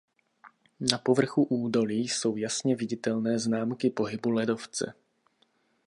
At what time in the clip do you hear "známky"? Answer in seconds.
3.39-3.89